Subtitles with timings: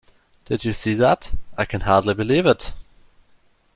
[0.45, 1.29] Did you see that?
[1.59, 2.73] I can hardly believe it!